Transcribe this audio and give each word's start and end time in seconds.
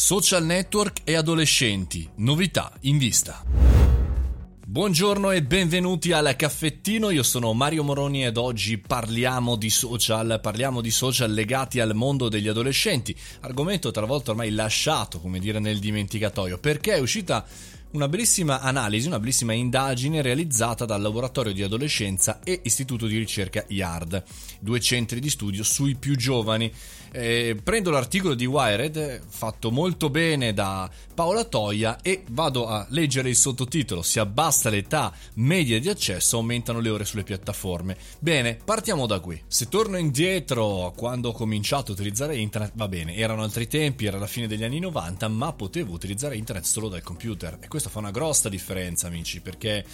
Social 0.00 0.44
network 0.44 1.00
e 1.02 1.16
adolescenti, 1.16 2.08
novità 2.18 2.72
in 2.82 2.98
vista. 2.98 3.44
Buongiorno 4.64 5.32
e 5.32 5.42
benvenuti 5.42 6.12
al 6.12 6.36
caffettino, 6.36 7.10
io 7.10 7.24
sono 7.24 7.52
Mario 7.52 7.82
Moroni 7.82 8.24
ed 8.24 8.36
oggi 8.36 8.78
parliamo 8.78 9.56
di 9.56 9.70
social, 9.70 10.38
parliamo 10.40 10.80
di 10.80 10.92
social 10.92 11.32
legati 11.32 11.80
al 11.80 11.96
mondo 11.96 12.28
degli 12.28 12.46
adolescenti, 12.46 13.12
argomento 13.40 13.90
talvolta 13.90 14.30
ormai 14.30 14.52
lasciato, 14.52 15.18
come 15.18 15.40
dire, 15.40 15.58
nel 15.58 15.80
dimenticatoio, 15.80 16.58
perché 16.58 16.94
è 16.94 17.00
uscita 17.00 17.44
una 17.90 18.06
bellissima 18.06 18.60
analisi, 18.60 19.06
una 19.06 19.18
bellissima 19.18 19.54
indagine 19.54 20.20
realizzata 20.20 20.84
dal 20.84 21.00
Laboratorio 21.00 21.52
di 21.52 21.62
Adolescenza 21.62 22.40
e 22.44 22.60
Istituto 22.64 23.06
di 23.06 23.16
Ricerca 23.16 23.64
IARD, 23.66 24.22
due 24.60 24.78
centri 24.78 25.20
di 25.20 25.30
studio 25.30 25.64
sui 25.64 25.96
più 25.96 26.14
giovani. 26.14 26.70
Eh, 27.10 27.56
prendo 27.62 27.90
l'articolo 27.90 28.34
di 28.34 28.44
Wired 28.44 29.22
fatto 29.26 29.70
molto 29.70 30.10
bene 30.10 30.52
da 30.52 30.90
Paola 31.14 31.44
Toia 31.44 31.98
e 32.02 32.22
vado 32.30 32.66
a 32.66 32.86
leggere 32.90 33.30
il 33.30 33.36
sottotitolo 33.36 34.02
Si 34.02 34.18
abbassa 34.18 34.68
l'età 34.68 35.12
media 35.34 35.80
di 35.80 35.88
accesso, 35.88 36.36
aumentano 36.36 36.80
le 36.80 36.90
ore 36.90 37.04
sulle 37.04 37.22
piattaforme. 37.22 37.96
Bene, 38.18 38.58
partiamo 38.62 39.06
da 39.06 39.20
qui. 39.20 39.40
Se 39.46 39.68
torno 39.68 39.96
indietro 39.96 40.86
a 40.86 40.92
quando 40.92 41.30
ho 41.30 41.32
cominciato 41.32 41.92
a 41.92 41.94
utilizzare 41.94 42.36
internet, 42.36 42.72
va 42.74 42.88
bene, 42.88 43.14
erano 43.14 43.42
altri 43.42 43.66
tempi, 43.66 44.06
era 44.06 44.18
la 44.18 44.26
fine 44.26 44.46
degli 44.46 44.64
anni 44.64 44.78
90, 44.78 45.28
ma 45.28 45.52
potevo 45.52 45.92
utilizzare 45.92 46.36
internet 46.36 46.64
solo 46.64 46.88
dal 46.88 47.02
computer 47.02 47.58
e 47.60 47.68
questo 47.68 47.88
fa 47.88 48.00
una 48.00 48.10
grossa 48.10 48.48
differenza, 48.48 49.06
amici, 49.06 49.40
perché 49.40 49.84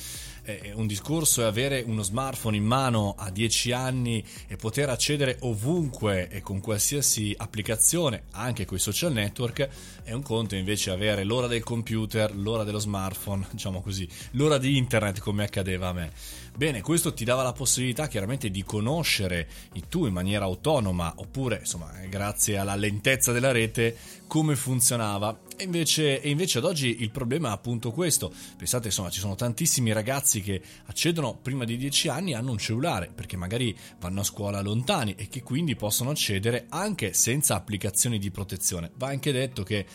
eh, 0.45 0.73
un 0.75 0.87
discorso 0.87 1.43
è 1.43 1.45
avere 1.45 1.83
uno 1.87 2.03
smartphone 2.03 2.57
in 2.57 2.65
mano 2.65 3.15
a 3.17 3.31
10 3.31 3.73
anni 3.73 4.25
e 4.47 4.57
poter 4.57 4.91
accedere 4.91 5.39
ovunque 5.41 6.29
e 6.29 6.41
con 6.41 6.61
qualsiasi 6.61 7.04
applicazione, 7.37 8.25
anche 8.33 8.65
con 8.65 8.77
i 8.77 8.81
social 8.81 9.13
network, 9.13 9.69
è 10.03 10.13
un 10.13 10.23
conto 10.23 10.55
invece 10.55 10.91
avere 10.91 11.25
l'ora 11.25 11.47
del 11.47 11.63
computer, 11.63 12.35
l'ora 12.35 12.65
dello 12.65 12.79
smartphone, 12.79 13.47
diciamo 13.53 13.81
così, 13.81 14.09
l'ora 14.33 14.59
di 14.59 14.77
internet 14.77 15.21
come 15.21 15.45
accadeva 15.45 15.89
a 15.89 15.93
me. 15.93 16.13
Bene, 16.57 16.81
questo 16.83 17.13
ti 17.13 17.25
dava 17.25 17.43
la 17.43 17.53
possibilità 17.53 18.07
chiaramente 18.07 18.51
di 18.51 18.63
conoscere 18.63 19.49
tu 19.89 20.07
in 20.07 20.13
maniera 20.13 20.45
autonoma 20.45 21.13
oppure 21.17 21.59
insomma 21.61 21.93
grazie 22.09 22.57
alla 22.59 22.75
lentezza 22.75 23.33
della 23.33 23.53
rete 23.53 23.97
come 24.27 24.57
funzionava 24.57 25.39
invece, 25.65 26.21
e 26.21 26.31
invece 26.31 26.59
ad 26.59 26.65
oggi 26.65 27.03
il 27.03 27.11
problema 27.11 27.49
è 27.49 27.53
appunto 27.53 27.91
questo. 27.91 28.33
Pensate 28.57 28.87
insomma 28.87 29.11
ci 29.11 29.21
sono 29.21 29.35
tantissimi 29.35 29.93
ragazzi 29.93 30.41
che 30.41 30.63
accedono 30.87 31.37
prima 31.37 31.65
di 31.65 31.77
10 31.77 32.09
anni 32.09 32.31
e 32.33 32.35
hanno 32.37 32.53
un 32.53 32.59
cellulare 32.59 33.11
perché 33.13 33.37
magari 33.37 33.77
vanno 33.99 34.21
a 34.21 34.25
scuola 34.25 34.61
lontani 34.61 35.15
e 35.17 35.29
che 35.29 35.43
quindi 35.43 35.75
possono 35.75 36.11
accedere 36.11 36.67
anche 36.69 37.13
senza 37.13 37.57
applicazioni 37.57 38.19
di 38.19 38.31
protezione. 38.31 38.93
Va 38.97 39.09
anche 39.09 39.33
detto 39.33 39.63
che 39.63 39.87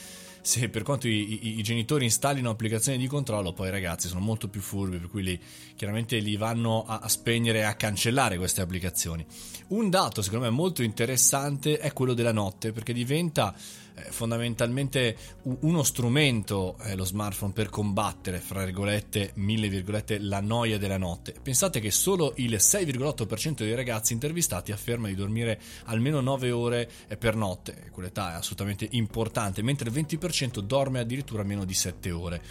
se 0.41 0.69
per 0.69 0.83
quanto 0.83 1.07
i, 1.07 1.47
i, 1.47 1.59
i, 1.59 1.63
genitori 1.63 2.05
installino 2.05 2.49
applicazioni 2.49 2.97
di 2.97 3.07
controllo, 3.07 3.53
poi 3.53 3.67
i 3.67 3.71
ragazzi 3.71 4.07
sono 4.07 4.19
molto 4.19 4.47
più 4.47 4.61
furbi, 4.61 4.97
per 4.97 5.09
cui 5.09 5.23
li, 5.23 5.39
chiaramente 5.75 6.17
li 6.17 6.35
vanno 6.37 6.85
a, 6.85 6.99
a 6.99 7.07
spegnere 7.07 7.59
e 7.59 7.63
a 7.63 7.75
cancellare 7.75 8.37
queste 8.37 8.61
applicazioni. 8.61 9.25
Un 9.69 9.89
dato 9.89 10.21
secondo 10.21 10.45
me 10.45 10.51
molto 10.51 10.81
interessante 10.83 11.77
è 11.77 11.93
quello 11.93 12.13
della 12.13 12.31
notte, 12.31 12.71
perché 12.71 12.93
diventa 12.93 13.53
eh, 13.99 14.11
fondamentalmente 14.11 15.17
uno 15.61 15.83
strumento 15.83 16.77
eh, 16.83 16.95
lo 16.95 17.05
smartphone 17.05 17.53
per 17.53 17.69
combattere, 17.69 18.39
fra 18.39 18.63
virgolette, 18.63 19.31
mille 19.35 19.67
virgolette, 19.67 20.19
la 20.19 20.39
noia 20.39 20.77
della 20.77 20.97
notte. 20.97 21.33
Pensate 21.41 21.79
che 21.79 21.91
solo 21.91 22.33
il 22.37 22.53
6,8% 22.55 23.55
dei 23.57 23.75
ragazzi 23.75 24.13
intervistati 24.13 24.71
afferma 24.71 25.07
di 25.07 25.15
dormire 25.15 25.59
almeno 25.85 26.21
9 26.21 26.51
ore 26.51 26.89
eh, 27.07 27.17
per 27.17 27.35
notte, 27.35 27.89
quell'età 27.91 28.31
è 28.31 28.35
assolutamente 28.35 28.87
importante, 28.91 29.61
mentre 29.61 29.89
il 29.89 29.95
20% 29.95 30.28
dorme 30.61 30.99
addirittura 30.99 31.43
meno 31.43 31.65
di 31.65 31.73
7 31.73 32.11
ore. 32.11 32.41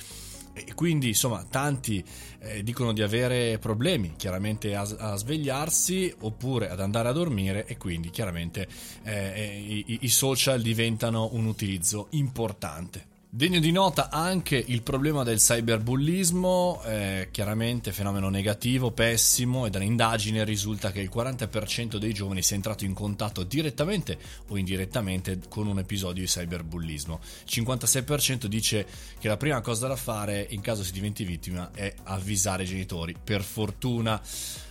Quindi 0.74 1.08
insomma 1.08 1.44
tanti 1.48 2.04
eh, 2.40 2.64
dicono 2.64 2.92
di 2.92 3.02
avere 3.02 3.58
problemi 3.58 4.14
chiaramente 4.16 4.74
a, 4.74 4.80
a, 4.80 5.14
svegliarsi 5.14 6.12
oppure 6.20 6.69
ad 6.69 6.80
andare 6.80 7.08
a 7.08 7.12
dormire 7.12 7.64
e 7.64 7.76
quindi 7.76 8.10
chiaramente 8.10 8.66
eh, 9.04 9.32
eh 9.34 9.84
i, 9.86 9.98
i 10.00 10.08
social 10.08 10.60
diventano 10.60 11.28
un 11.32 11.47
utilizzo 11.47 12.08
importante. 12.10 13.17
Degno 13.31 13.61
di 13.61 13.72
nota 13.72 14.09
anche 14.09 14.56
il 14.56 14.81
problema 14.81 15.22
del 15.22 15.37
cyberbullismo, 15.37 16.81
eh, 16.83 17.28
chiaramente 17.31 17.93
fenomeno 17.93 18.31
negativo, 18.31 18.91
pessimo 18.91 19.66
e 19.66 19.71
dall'indagine 19.71 20.44
risulta 20.44 20.91
che 20.91 21.03
il 21.03 21.11
40% 21.15 21.99
dei 21.99 22.15
giovani 22.15 22.41
sia 22.41 22.56
entrato 22.56 22.87
in 22.87 22.94
contatto 22.94 23.44
direttamente 23.44 24.19
o 24.49 24.56
indirettamente 24.56 25.41
con 25.47 25.66
un 25.66 25.78
episodio 25.78 26.22
di 26.22 26.28
cyberbullismo. 26.28 27.21
Il 27.44 27.65
56% 27.65 28.47
dice 28.47 28.87
che 29.19 29.28
la 29.28 29.37
prima 29.37 29.60
cosa 29.60 29.89
da 29.89 29.97
fare 29.97 30.47
in 30.49 30.62
caso 30.62 30.83
si 30.83 30.93
diventi 30.93 31.25
vittima 31.25 31.71
è 31.75 31.95
avvisare 32.05 32.62
i 32.62 32.66
genitori. 32.66 33.15
Per 33.22 33.43
fortuna 33.43 34.19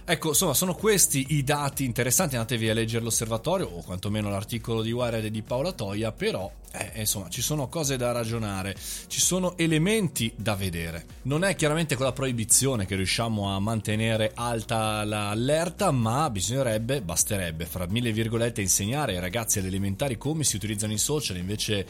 Ecco, 0.09 0.29
insomma, 0.29 0.53
sono 0.53 0.73
questi 0.73 1.25
i 1.31 1.43
dati 1.43 1.83
interessanti. 1.83 2.35
Andatevi 2.35 2.69
a 2.69 2.73
leggere 2.73 3.03
l'osservatorio 3.03 3.67
o 3.67 3.83
quantomeno 3.83 4.29
l'articolo 4.29 4.81
di 4.81 4.93
Wired 4.93 5.25
di 5.25 5.41
Paola 5.41 5.73
Toia, 5.73 6.13
però 6.13 6.49
eh, 6.71 7.01
insomma, 7.01 7.27
ci 7.27 7.41
sono 7.41 7.67
cose 7.67 7.97
da 7.97 8.13
ragionare, 8.13 8.73
ci 9.07 9.19
sono 9.19 9.57
elementi 9.57 10.31
da 10.33 10.55
vedere. 10.55 11.05
Non 11.23 11.43
è 11.43 11.57
chiaramente 11.57 11.95
con 11.95 12.05
la 12.05 12.13
proibizione 12.13 12.85
che 12.85 12.95
riusciamo 12.95 13.53
a 13.53 13.59
mantenere 13.59 14.31
alta 14.33 15.03
l'allerta, 15.03 15.91
ma 15.91 16.29
bisognerebbe, 16.29 17.01
basterebbe, 17.01 17.65
fra 17.65 17.85
mille 17.89 18.13
virgolette, 18.13 18.61
insegnare 18.61 19.15
ai 19.15 19.19
ragazzi 19.19 19.59
elementari 19.59 20.17
come 20.17 20.45
si 20.45 20.55
utilizzano 20.55 20.93
i 20.93 20.97
social 20.97 21.35
invece 21.35 21.85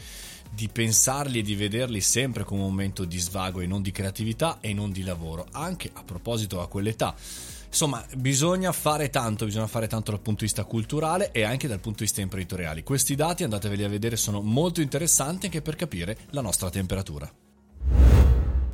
di 0.50 0.68
pensarli 0.68 1.40
e 1.40 1.42
di 1.42 1.54
vederli 1.54 2.00
sempre 2.00 2.44
come 2.44 2.62
un 2.62 2.68
momento 2.68 3.04
di 3.04 3.18
svago 3.18 3.60
e 3.60 3.66
non 3.66 3.82
di 3.82 3.92
creatività 3.92 4.58
e 4.60 4.72
non 4.74 4.92
di 4.92 5.02
lavoro, 5.02 5.46
anche 5.52 5.90
a 5.92 6.02
proposito 6.02 6.60
a 6.60 6.68
quell'età. 6.68 7.14
Insomma, 7.66 8.04
bisogna 8.16 8.72
fare 8.72 9.10
tanto, 9.10 9.44
bisogna 9.44 9.66
fare 9.66 9.86
tanto 9.86 10.10
dal 10.10 10.20
punto 10.20 10.40
di 10.40 10.46
vista 10.46 10.64
culturale 10.64 11.32
e 11.32 11.42
anche 11.42 11.68
dal 11.68 11.80
punto 11.80 11.98
di 11.98 12.04
vista 12.04 12.20
imprenditoriale. 12.20 12.82
Questi 12.82 13.14
dati, 13.14 13.44
andateveli 13.44 13.84
a 13.84 13.88
vedere, 13.88 14.16
sono 14.16 14.40
molto 14.40 14.80
interessanti 14.80 15.46
anche 15.46 15.62
per 15.62 15.76
capire 15.76 16.16
la 16.30 16.40
nostra 16.40 16.70
temperatura. 16.70 17.30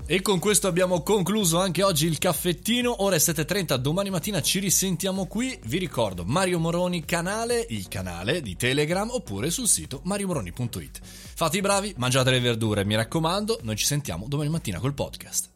E 0.07 0.21
con 0.21 0.39
questo 0.39 0.69
abbiamo 0.69 1.03
concluso 1.03 1.59
anche 1.59 1.83
oggi 1.83 2.07
il 2.07 2.19
caffettino. 2.19 3.03
Ora 3.03 3.17
è 3.17 3.19
7.30, 3.19 3.77
domani 3.77 4.11
mattina 4.11 4.43
ci 4.43 4.59
risentiamo 4.59 5.27
qui. 5.27 5.59
Vi 5.65 5.79
ricordo 5.79 6.25
Mario 6.27 6.59
Moroni 6.59 7.07
canale, 7.07 7.65
il 7.71 7.89
canale 7.89 8.43
di 8.43 8.55
Telegram 8.55 9.09
oppure 9.09 9.49
sul 9.49 9.67
sito 9.67 10.03
mariomoroni.it. 10.05 11.01
Fate 11.03 11.57
i 11.57 11.63
bravi, 11.63 11.95
mangiate 11.97 12.31
le 12.31 12.41
verdure, 12.41 12.85
mi 12.85 12.97
raccomando. 12.97 13.61
Noi 13.63 13.77
ci 13.77 13.87
sentiamo 13.87 14.27
domani 14.29 14.51
mattina 14.51 14.79
col 14.79 14.93
podcast. 14.93 15.54